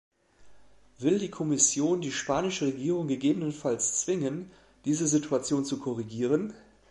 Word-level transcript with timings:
Will 0.97 1.19
die 1.19 1.29
Kommission 1.29 2.01
die 2.01 2.11
spanische 2.11 2.65
Regierung 2.65 3.07
gegebenenfalls 3.07 4.01
zwingen, 4.01 4.49
diese 4.85 5.05
Situation 5.07 5.63
zu 5.63 5.77
korrigieren? 5.77 6.55